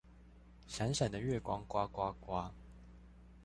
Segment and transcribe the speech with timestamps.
[0.67, 2.51] 閃閃的月光呱呱呱